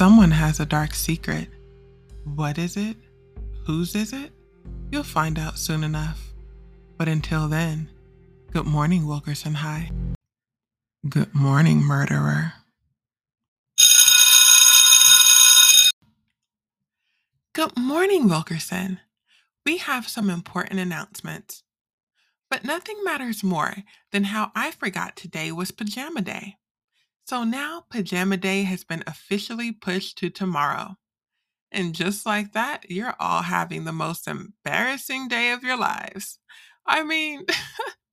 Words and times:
Someone 0.00 0.30
has 0.30 0.60
a 0.60 0.64
dark 0.64 0.94
secret. 0.94 1.46
What 2.24 2.56
is 2.56 2.78
it? 2.78 2.96
Whose 3.66 3.94
is 3.94 4.14
it? 4.14 4.32
You'll 4.90 5.02
find 5.02 5.38
out 5.38 5.58
soon 5.58 5.84
enough. 5.84 6.32
But 6.96 7.06
until 7.06 7.48
then, 7.48 7.90
good 8.50 8.64
morning, 8.64 9.06
Wilkerson 9.06 9.52
High. 9.52 9.90
Good 11.06 11.34
morning, 11.34 11.82
murderer. 11.82 12.54
Good 17.52 17.76
morning, 17.76 18.26
Wilkerson. 18.26 19.00
We 19.66 19.76
have 19.76 20.08
some 20.08 20.30
important 20.30 20.80
announcements. 20.80 21.62
But 22.48 22.64
nothing 22.64 23.04
matters 23.04 23.44
more 23.44 23.74
than 24.12 24.24
how 24.24 24.50
I 24.56 24.70
forgot 24.70 25.14
today 25.14 25.52
was 25.52 25.70
Pajama 25.70 26.22
Day. 26.22 26.56
So 27.30 27.44
now 27.44 27.84
Pajama 27.88 28.38
Day 28.38 28.64
has 28.64 28.82
been 28.82 29.04
officially 29.06 29.70
pushed 29.70 30.18
to 30.18 30.30
tomorrow. 30.30 30.96
And 31.70 31.94
just 31.94 32.26
like 32.26 32.54
that, 32.54 32.90
you're 32.90 33.14
all 33.20 33.42
having 33.42 33.84
the 33.84 33.92
most 33.92 34.26
embarrassing 34.26 35.28
day 35.28 35.52
of 35.52 35.62
your 35.62 35.78
lives. 35.78 36.40
I 36.84 37.04
mean, 37.04 37.46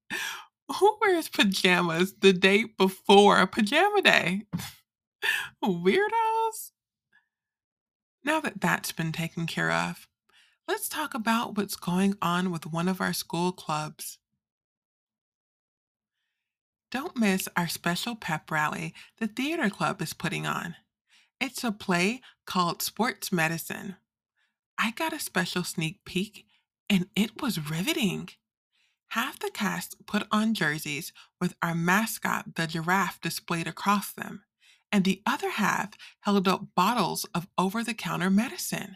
who 0.79 0.97
wears 1.01 1.29
pajamas 1.29 2.13
the 2.19 2.31
day 2.31 2.65
before 2.65 3.47
pajama 3.47 4.03
day? 4.03 4.43
Weirdos. 5.65 6.73
Now 8.23 8.39
that 8.41 8.61
that's 8.61 8.91
been 8.91 9.11
taken 9.11 9.47
care 9.47 9.71
of, 9.71 10.07
let's 10.67 10.87
talk 10.87 11.15
about 11.15 11.57
what's 11.57 11.75
going 11.75 12.13
on 12.21 12.51
with 12.51 12.67
one 12.67 12.87
of 12.87 13.01
our 13.01 13.13
school 13.13 13.51
clubs. 13.51 14.19
Don't 16.89 17.17
miss 17.17 17.49
our 17.57 17.67
special 17.67 18.15
pep 18.15 18.49
rally 18.49 18.93
the 19.17 19.27
theater 19.27 19.69
club 19.69 20.01
is 20.01 20.13
putting 20.13 20.47
on. 20.47 20.75
It's 21.39 21.63
a 21.63 21.71
play 21.71 22.21
called 22.45 22.81
Sports 22.81 23.31
Medicine. 23.31 23.97
I 24.77 24.91
got 24.91 25.11
a 25.11 25.19
special 25.19 25.65
sneak 25.65 26.05
peek 26.05 26.45
and 26.89 27.07
it 27.13 27.41
was 27.41 27.69
riveting. 27.69 28.29
Half 29.09 29.39
the 29.39 29.51
cast 29.51 30.05
put 30.05 30.27
on 30.31 30.53
jerseys 30.53 31.11
with 31.41 31.55
our 31.61 31.75
mascot, 31.75 32.55
the 32.55 32.67
giraffe, 32.67 33.19
displayed 33.19 33.67
across 33.67 34.13
them, 34.13 34.43
and 34.89 35.03
the 35.03 35.21
other 35.25 35.51
half 35.51 35.89
held 36.21 36.47
up 36.47 36.67
bottles 36.73 37.25
of 37.35 37.47
over 37.57 37.83
the 37.83 37.93
counter 37.93 38.29
medicine. 38.29 38.95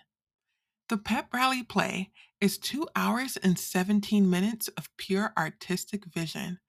The 0.88 0.98
pep 0.98 1.34
rally 1.34 1.64
play 1.64 2.12
is 2.40 2.58
two 2.58 2.88
hours 2.96 3.38
and 3.38 3.60
17 3.60 4.30
minutes 4.30 4.70
of 4.70 4.90
pure 4.98 5.34
artistic 5.38 6.06
vision 6.06 6.60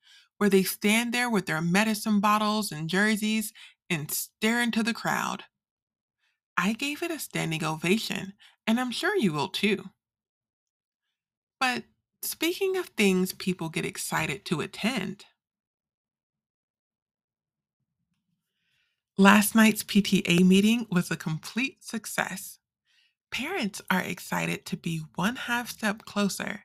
where 0.42 0.50
they 0.50 0.64
stand 0.64 1.14
there 1.14 1.30
with 1.30 1.46
their 1.46 1.60
medicine 1.60 2.18
bottles 2.18 2.72
and 2.72 2.90
jerseys 2.90 3.52
and 3.88 4.10
stare 4.10 4.60
into 4.60 4.82
the 4.82 4.92
crowd. 4.92 5.44
I 6.58 6.72
gave 6.72 7.00
it 7.00 7.12
a 7.12 7.20
standing 7.20 7.62
ovation, 7.62 8.32
and 8.66 8.80
I'm 8.80 8.90
sure 8.90 9.16
you 9.16 9.32
will 9.32 9.46
too. 9.46 9.90
But 11.60 11.84
speaking 12.22 12.76
of 12.76 12.86
things 12.86 13.32
people 13.32 13.68
get 13.68 13.86
excited 13.86 14.44
to 14.46 14.62
attend, 14.62 15.26
last 19.16 19.54
night's 19.54 19.84
PTA 19.84 20.44
meeting 20.44 20.88
was 20.90 21.08
a 21.08 21.16
complete 21.16 21.84
success. 21.84 22.58
Parents 23.30 23.80
are 23.92 24.02
excited 24.02 24.66
to 24.66 24.76
be 24.76 25.02
one 25.14 25.36
half 25.36 25.70
step 25.70 26.04
closer 26.04 26.64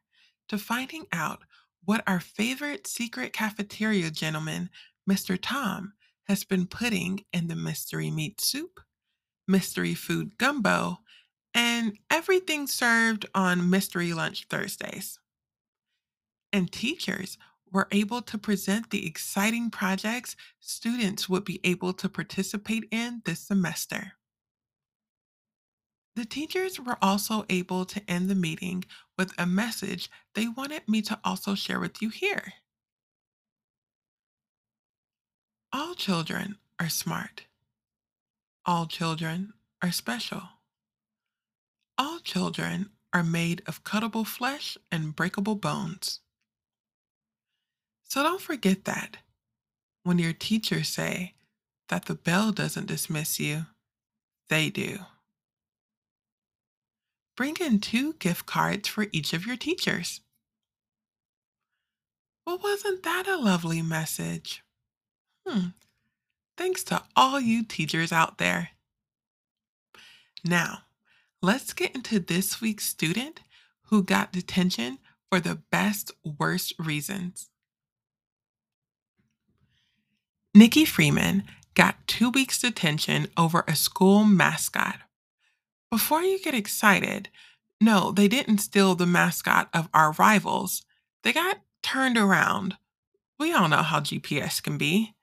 to 0.49 0.57
finding 0.57 1.05
out 1.13 1.43
what 1.87 2.03
our 2.05 2.19
favorite 2.19 2.85
secret 2.85 3.31
cafeteria 3.31 4.11
gentleman, 4.11 4.69
Mr. 5.09 5.39
Tom, 5.41 5.93
has 6.25 6.43
been 6.43 6.67
putting 6.67 7.23
in 7.31 7.47
the 7.47 7.55
mystery 7.55 8.11
meat 8.11 8.41
soup, 8.41 8.81
mystery 9.47 9.93
food 9.93 10.37
gumbo, 10.37 10.97
and 11.53 11.97
everything 12.11 12.67
served 12.67 13.25
on 13.33 13.69
Mystery 13.69 14.11
Lunch 14.11 14.47
Thursdays. 14.49 15.17
And 16.51 16.69
teachers 16.69 17.37
were 17.71 17.87
able 17.93 18.21
to 18.21 18.37
present 18.37 18.89
the 18.89 19.07
exciting 19.07 19.69
projects 19.69 20.35
students 20.59 21.29
would 21.29 21.45
be 21.45 21.61
able 21.63 21.93
to 21.93 22.09
participate 22.09 22.83
in 22.91 23.21
this 23.23 23.39
semester. 23.39 24.11
The 26.17 26.25
teachers 26.25 26.79
were 26.79 26.97
also 26.99 27.45
able 27.47 27.85
to 27.85 28.01
end 28.09 28.27
the 28.27 28.33
meeting 28.33 28.85
with 29.19 29.33
a 29.37 29.45
message 29.45 30.09
they 30.33 30.47
wanted 30.47 30.89
me 30.89 31.03
to 31.03 31.19
also 31.23 31.53
share 31.53 31.79
with 31.79 32.01
you 32.01 32.09
here. 32.09 32.53
All 35.71 35.93
children 35.93 36.57
are 36.79 36.89
smart. 36.89 37.43
All 38.65 38.87
children 38.87 39.53
are 39.83 39.91
special. 39.91 40.41
All 41.99 42.17
children 42.17 42.89
are 43.13 43.21
made 43.21 43.61
of 43.67 43.83
cuttable 43.83 44.25
flesh 44.25 44.75
and 44.91 45.15
breakable 45.15 45.53
bones. 45.53 46.21
So 48.05 48.23
don't 48.23 48.41
forget 48.41 48.85
that 48.85 49.17
when 50.01 50.17
your 50.17 50.33
teachers 50.33 50.87
say 50.87 51.35
that 51.89 52.05
the 52.05 52.15
bell 52.15 52.51
doesn't 52.51 52.87
dismiss 52.87 53.39
you, 53.39 53.67
they 54.49 54.71
do. 54.71 54.97
Bring 57.37 57.55
in 57.61 57.79
two 57.79 58.13
gift 58.13 58.47
cards 58.47 58.89
for 58.89 59.05
each 59.13 59.31
of 59.31 59.45
your 59.45 59.55
teachers. 59.55 60.21
Well, 62.45 62.59
wasn't 62.61 63.03
that 63.03 63.27
a 63.27 63.37
lovely 63.37 63.81
message? 63.83 64.63
Hmm. 65.47 65.67
Thanks 66.57 66.83
to 66.85 67.03
all 67.15 67.39
you 67.39 67.63
teachers 67.63 68.11
out 68.11 68.39
there. 68.39 68.71
Now, 70.43 70.79
let's 71.41 71.73
get 71.73 71.93
into 71.93 72.19
this 72.19 72.59
week's 72.59 72.85
student 72.85 73.41
who 73.83 74.01
got 74.01 74.31
detention 74.31 74.97
for 75.29 75.39
the 75.39 75.61
best 75.71 76.11
worst 76.39 76.73
reasons. 76.79 77.49
Nikki 80.55 80.85
Freeman 80.85 81.43
got 81.75 82.07
two 82.07 82.31
weeks 82.31 82.59
detention 82.59 83.27
over 83.37 83.63
a 83.67 83.75
school 83.75 84.23
mascot. 84.23 85.01
Before 85.91 86.21
you 86.21 86.39
get 86.39 86.55
excited, 86.55 87.29
no, 87.81 88.11
they 88.11 88.27
didn't 88.27 88.59
steal 88.59 88.95
the 88.95 89.05
mascot 89.07 89.69
of 89.73 89.89
our 89.93 90.13
rivals. 90.13 90.83
They 91.23 91.33
got 91.33 91.61
turned 91.83 92.17
around. 92.17 92.75
We 93.39 93.53
all 93.53 93.69
know 93.69 93.83
how 93.83 94.01
GPS 94.01 94.63
can 94.63 94.77
be. 94.77 95.15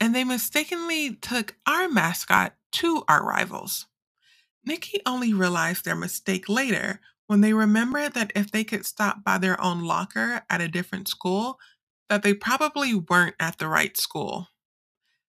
And 0.00 0.14
they 0.14 0.24
mistakenly 0.24 1.16
took 1.16 1.56
our 1.66 1.88
mascot 1.88 2.54
to 2.74 3.04
our 3.08 3.24
rivals. 3.24 3.86
Nikki 4.64 5.00
only 5.06 5.32
realized 5.34 5.84
their 5.84 5.96
mistake 5.96 6.48
later 6.48 7.00
when 7.26 7.40
they 7.40 7.54
remembered 7.54 8.14
that 8.14 8.32
if 8.34 8.50
they 8.50 8.64
could 8.64 8.86
stop 8.86 9.24
by 9.24 9.38
their 9.38 9.60
own 9.60 9.84
locker 9.84 10.42
at 10.50 10.60
a 10.60 10.68
different 10.68 11.08
school, 11.08 11.58
that 12.08 12.22
they 12.22 12.34
probably 12.34 12.94
weren't 12.94 13.36
at 13.40 13.58
the 13.58 13.68
right 13.68 13.96
school. 13.96 14.48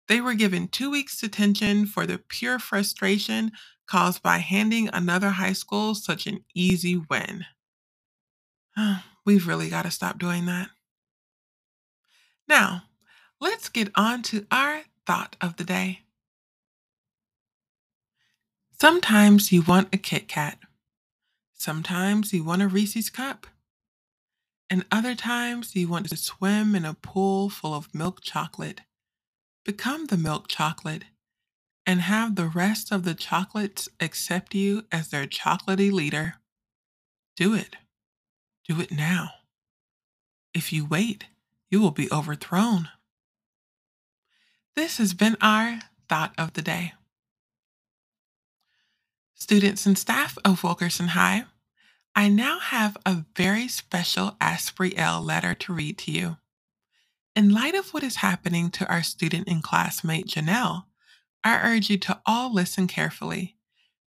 They 0.08 0.20
were 0.20 0.34
given 0.34 0.68
two 0.68 0.90
weeks 0.90 1.20
detention 1.20 1.86
for 1.86 2.06
the 2.06 2.18
pure 2.18 2.60
frustration 2.60 3.52
caused 3.86 4.22
by 4.22 4.38
handing 4.38 4.88
another 4.88 5.30
high 5.30 5.52
school 5.52 5.94
such 5.94 6.26
an 6.26 6.44
easy 6.54 6.96
win. 6.96 7.44
We've 9.24 9.46
really 9.46 9.68
got 9.68 9.82
to 9.82 9.90
stop 9.90 10.18
doing 10.18 10.46
that. 10.46 10.68
Now, 12.48 12.84
let's 13.40 13.68
get 13.68 13.90
on 13.94 14.22
to 14.24 14.46
our 14.50 14.82
thought 15.06 15.36
of 15.40 15.56
the 15.56 15.64
day. 15.64 16.00
Sometimes 18.78 19.50
you 19.52 19.62
want 19.62 19.94
a 19.94 19.96
Kit 19.96 20.28
Kat. 20.28 20.58
Sometimes 21.54 22.32
you 22.32 22.44
want 22.44 22.62
a 22.62 22.68
Reese's 22.68 23.08
Cup. 23.08 23.46
And 24.68 24.84
other 24.92 25.14
times 25.14 25.74
you 25.74 25.88
want 25.88 26.08
to 26.08 26.16
swim 26.16 26.74
in 26.74 26.84
a 26.84 26.94
pool 26.94 27.48
full 27.48 27.72
of 27.72 27.94
milk 27.94 28.20
chocolate. 28.20 28.82
Become 29.64 30.06
the 30.06 30.16
milk 30.16 30.48
chocolate 30.48 31.04
and 31.86 32.00
have 32.00 32.34
the 32.34 32.48
rest 32.48 32.90
of 32.90 33.04
the 33.04 33.14
chocolates 33.14 33.88
accept 34.00 34.54
you 34.54 34.84
as 34.90 35.08
their 35.08 35.26
chocolatey 35.26 35.92
leader. 35.92 36.34
Do 37.36 37.54
it. 37.54 37.76
Do 38.68 38.80
it 38.80 38.90
now. 38.90 39.30
If 40.52 40.72
you 40.72 40.84
wait, 40.84 41.26
you 41.70 41.80
will 41.80 41.92
be 41.92 42.10
overthrown. 42.10 42.88
This 44.74 44.98
has 44.98 45.14
been 45.14 45.36
our 45.40 45.80
Thought 46.08 46.34
of 46.36 46.54
the 46.54 46.62
Day. 46.62 46.94
Students 49.34 49.86
and 49.86 49.96
staff 49.96 50.36
of 50.44 50.64
Wilkerson 50.64 51.08
High, 51.08 51.44
I 52.14 52.28
now 52.28 52.58
have 52.58 52.96
a 53.04 53.24
very 53.36 53.68
special 53.68 54.36
Ask 54.40 54.76
Brielle 54.76 55.24
letter 55.24 55.54
to 55.54 55.72
read 55.72 55.98
to 55.98 56.10
you. 56.10 56.38
In 57.34 57.52
light 57.52 57.74
of 57.74 57.92
what 57.92 58.02
is 58.02 58.16
happening 58.16 58.70
to 58.70 58.88
our 58.88 59.02
student 59.02 59.46
and 59.46 59.62
classmate 59.62 60.26
Janelle, 60.26 60.84
I 61.46 61.60
urge 61.62 61.90
you 61.90 61.96
to 61.98 62.20
all 62.26 62.52
listen 62.52 62.88
carefully, 62.88 63.54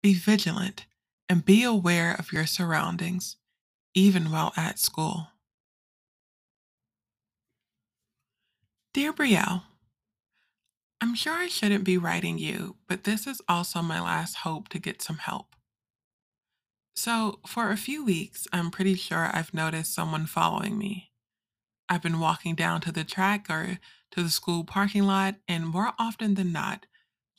be 0.02 0.12
vigilant, 0.12 0.84
and 1.30 1.42
be 1.42 1.64
aware 1.64 2.14
of 2.14 2.30
your 2.30 2.44
surroundings, 2.44 3.36
even 3.94 4.30
while 4.30 4.52
at 4.54 4.78
school. 4.78 5.28
Dear 8.92 9.14
Brielle, 9.14 9.62
I'm 11.00 11.14
sure 11.14 11.32
I 11.32 11.48
shouldn't 11.48 11.84
be 11.84 11.96
writing 11.96 12.36
you, 12.36 12.76
but 12.86 13.04
this 13.04 13.26
is 13.26 13.40
also 13.48 13.80
my 13.80 13.98
last 13.98 14.34
hope 14.34 14.68
to 14.68 14.78
get 14.78 15.00
some 15.00 15.16
help. 15.16 15.56
So, 16.94 17.40
for 17.46 17.70
a 17.70 17.78
few 17.78 18.04
weeks, 18.04 18.46
I'm 18.52 18.70
pretty 18.70 18.94
sure 18.94 19.30
I've 19.32 19.54
noticed 19.54 19.94
someone 19.94 20.26
following 20.26 20.76
me. 20.76 21.12
I've 21.88 22.02
been 22.02 22.20
walking 22.20 22.54
down 22.56 22.82
to 22.82 22.92
the 22.92 23.04
track 23.04 23.46
or 23.48 23.78
to 24.10 24.22
the 24.22 24.28
school 24.28 24.64
parking 24.64 25.04
lot, 25.04 25.36
and 25.48 25.66
more 25.66 25.94
often 25.98 26.34
than 26.34 26.52
not, 26.52 26.84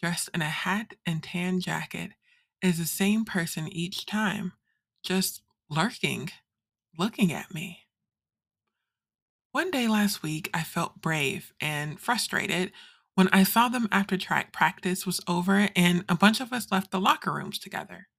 dressed 0.04 0.30
in 0.34 0.42
a 0.42 0.50
hat 0.50 0.96
and 1.06 1.24
tan 1.24 1.62
jacket, 1.62 2.12
is 2.62 2.78
the 2.78 2.86
same 2.86 3.24
person 3.24 3.70
each 3.70 4.06
time, 4.06 4.52
just 5.02 5.42
lurking, 5.70 6.30
looking 7.00 7.32
at 7.32 7.54
me. 7.54 7.84
One 9.54 9.72
day 9.72 9.88
last 9.88 10.22
week, 10.22 10.50
I 10.54 10.64
felt 10.64 11.00
brave 11.02 11.54
and 11.62 11.98
frustrated 11.98 12.74
when 13.16 13.30
I 13.30 13.44
saw 13.44 13.70
them 13.70 13.88
after 13.94 14.18
track 14.18 14.52
practice 14.52 15.06
was 15.06 15.22
over 15.26 15.70
and 15.74 16.04
a 16.10 16.16
bunch 16.16 16.42
of 16.42 16.52
us 16.52 16.70
left 16.70 16.92
the 16.92 17.00
locker 17.00 17.32
rooms 17.32 17.58
together. 17.58 18.10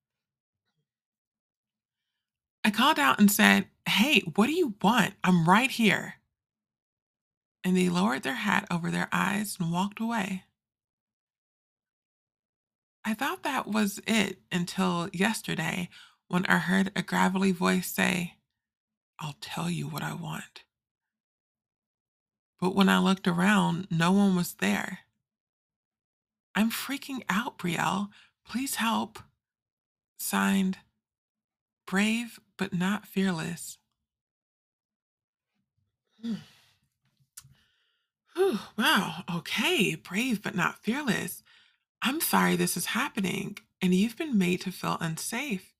I 2.64 2.70
called 2.70 2.98
out 2.98 3.20
and 3.20 3.30
said, 3.30 3.66
Hey, 3.86 4.20
what 4.36 4.46
do 4.46 4.54
you 4.54 4.74
want? 4.80 5.12
I'm 5.22 5.46
right 5.46 5.70
here. 5.70 6.14
And 7.62 7.76
they 7.76 7.90
lowered 7.90 8.22
their 8.22 8.36
hat 8.36 8.66
over 8.70 8.90
their 8.90 9.10
eyes 9.12 9.58
and 9.60 9.70
walked 9.70 10.00
away. 10.00 10.44
I 13.04 13.14
thought 13.14 13.42
that 13.44 13.68
was 13.68 14.00
it 14.06 14.38
until 14.52 15.08
yesterday 15.12 15.90
when 16.28 16.46
I 16.46 16.58
heard 16.58 16.92
a 16.96 17.02
gravelly 17.02 17.52
voice 17.52 17.90
say, 17.90 18.34
I'll 19.20 19.36
tell 19.40 19.70
you 19.70 19.88
what 19.88 20.02
I 20.02 20.14
want. 20.14 20.64
But 22.60 22.74
when 22.74 22.88
I 22.88 22.98
looked 23.00 23.28
around, 23.28 23.88
no 23.90 24.12
one 24.12 24.36
was 24.36 24.54
there. 24.54 25.00
I'm 26.54 26.70
freaking 26.70 27.22
out, 27.30 27.58
Brielle. 27.58 28.10
Please 28.48 28.76
help. 28.76 29.18
Signed, 30.18 30.78
Brave 31.86 32.40
but 32.58 32.74
not 32.74 33.06
fearless. 33.06 33.78
Hmm. 36.22 36.34
Whew, 38.36 38.60
wow. 38.78 39.24
Okay. 39.36 39.96
Brave 39.96 40.42
but 40.42 40.56
not 40.56 40.82
fearless. 40.82 41.43
I'm 42.06 42.20
sorry 42.20 42.54
this 42.54 42.76
is 42.76 42.84
happening, 42.84 43.56
and 43.80 43.94
you've 43.94 44.18
been 44.18 44.36
made 44.36 44.60
to 44.60 44.70
feel 44.70 44.98
unsafe. 45.00 45.72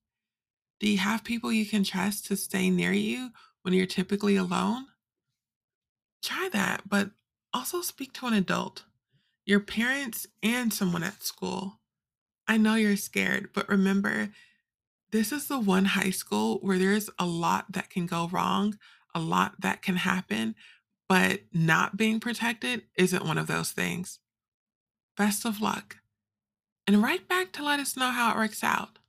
Do 0.79 0.89
you 0.89 0.97
have 0.97 1.23
people 1.23 1.51
you 1.51 1.67
can 1.67 1.83
trust 1.83 2.25
to 2.25 2.35
stay 2.35 2.71
near 2.71 2.91
you 2.91 3.29
when 3.61 3.75
you're 3.75 3.85
typically 3.85 4.35
alone? 4.35 4.87
Try 6.23 6.49
that, 6.51 6.89
but 6.89 7.11
also 7.53 7.81
speak 7.81 8.11
to 8.13 8.25
an 8.25 8.33
adult, 8.33 8.85
your 9.45 9.59
parents, 9.59 10.25
and 10.41 10.73
someone 10.73 11.03
at 11.03 11.21
school. 11.21 11.79
I 12.47 12.57
know 12.57 12.73
you're 12.73 12.97
scared, 12.97 13.49
but 13.53 13.69
remember, 13.69 14.29
this 15.11 15.31
is 15.31 15.47
the 15.47 15.59
one 15.59 15.85
high 15.85 16.09
school 16.09 16.57
where 16.63 16.79
there's 16.79 17.07
a 17.19 17.27
lot 17.27 17.71
that 17.73 17.91
can 17.91 18.07
go 18.07 18.29
wrong, 18.29 18.79
a 19.13 19.19
lot 19.19 19.61
that 19.61 19.83
can 19.83 19.97
happen, 19.97 20.55
but 21.07 21.41
not 21.53 21.97
being 21.97 22.19
protected 22.19 22.81
isn't 22.97 23.23
one 23.25 23.37
of 23.37 23.45
those 23.45 23.71
things. 23.71 24.17
Best 25.15 25.45
of 25.45 25.61
luck. 25.61 25.97
And 26.87 27.01
write 27.01 27.27
back 27.27 27.51
to 27.53 27.63
let 27.63 27.79
us 27.79 27.97
know 27.97 28.11
how 28.11 28.31
it 28.31 28.37
works 28.37 28.63
out. 28.63 28.99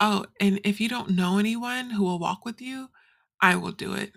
Oh, 0.00 0.26
and 0.40 0.60
if 0.64 0.80
you 0.80 0.88
don't 0.88 1.10
know 1.10 1.38
anyone 1.38 1.90
who 1.90 2.02
will 2.02 2.18
walk 2.18 2.44
with 2.44 2.60
you, 2.60 2.88
I 3.40 3.54
will 3.56 3.70
do 3.70 3.94
it. 3.94 4.12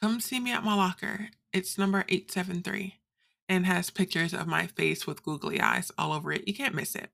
Come 0.00 0.20
see 0.20 0.40
me 0.40 0.52
at 0.52 0.64
my 0.64 0.74
locker. 0.74 1.28
It's 1.52 1.78
number 1.78 2.04
873 2.08 2.94
and 3.48 3.66
has 3.66 3.90
pictures 3.90 4.32
of 4.32 4.46
my 4.46 4.66
face 4.66 5.06
with 5.06 5.22
googly 5.22 5.60
eyes 5.60 5.92
all 5.98 6.12
over 6.12 6.32
it. 6.32 6.48
You 6.48 6.54
can't 6.54 6.74
miss 6.74 6.94
it. 6.94 7.10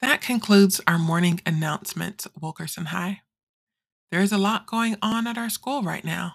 That 0.00 0.20
concludes 0.20 0.80
our 0.86 0.98
morning 0.98 1.40
announcements, 1.44 2.28
Wilkerson 2.40 2.86
High. 2.86 3.22
There 4.12 4.20
is 4.20 4.32
a 4.32 4.38
lot 4.38 4.66
going 4.66 4.96
on 5.02 5.26
at 5.26 5.36
our 5.36 5.50
school 5.50 5.82
right 5.82 6.04
now. 6.04 6.34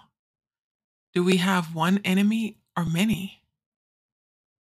Do 1.14 1.24
we 1.24 1.38
have 1.38 1.74
one 1.74 2.00
enemy 2.04 2.58
or 2.76 2.84
many? 2.84 3.42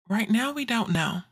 Right 0.08 0.30
now, 0.30 0.52
we 0.52 0.64
don't 0.64 0.92
know. 0.92 1.22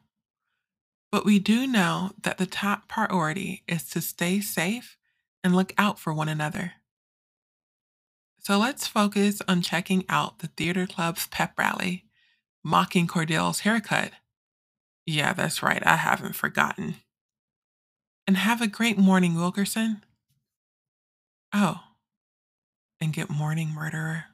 But 1.13 1.25
we 1.25 1.39
do 1.39 1.67
know 1.67 2.11
that 2.23 2.39
the 2.39 2.47
top 2.47 2.89
priority 2.89 3.63
is 3.69 3.89
to 3.91 4.01
stay 4.01 4.41
safe 4.41 4.97
and 5.45 5.55
look 5.55 5.73
out 5.79 5.99
for 5.99 6.13
one 6.13 6.29
another. 6.29 6.73
So 8.41 8.59
let's 8.59 8.87
focus 8.87 9.41
on 9.47 9.63
checking 9.63 10.05
out 10.09 10.41
the 10.41 10.49
theater 10.49 10.87
club's 10.87 11.27
pep 11.29 11.59
rally, 11.59 12.05
mocking 12.65 13.07
Cordell's 13.07 13.61
haircut. 13.61 14.11
Yeah, 15.07 15.33
that's 15.33 15.63
right, 15.63 15.83
I 15.87 15.97
haven't 15.97 16.35
forgotten. 16.35 16.97
And 18.27 18.37
have 18.37 18.61
a 18.61 18.67
great 18.67 18.99
morning, 18.99 19.35
Wilkerson. 19.35 20.03
Oh, 21.55 21.81
and 23.01 23.13
get 23.13 23.31
morning, 23.31 23.69
murderer. 23.69 24.25